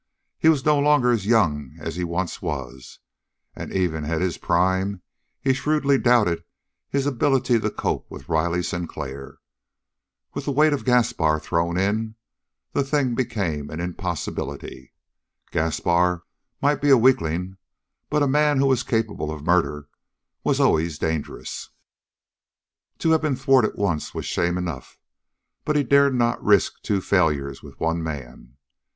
[0.39, 2.97] He was no longer as young as he once was,
[3.55, 5.03] and even at his prime
[5.39, 6.43] he shrewdly doubted
[6.89, 9.37] his ability to cope with Riley Sinclair.
[10.33, 12.15] With the weight of Gaspar thrown in,
[12.73, 14.91] the thing became an impossibility.
[15.51, 16.23] Gaspar
[16.63, 17.57] might be a weakling,
[18.09, 19.87] but a man who was capable of murder
[20.43, 21.69] was always dangerous.
[22.97, 24.97] To have been thwarted once was shame enough,
[25.63, 28.57] but he dared not risk two failures with one man.